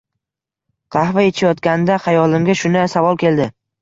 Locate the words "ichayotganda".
1.27-1.99